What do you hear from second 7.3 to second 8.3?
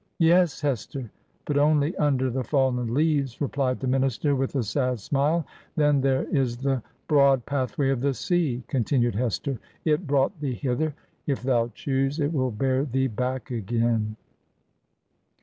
pathway of the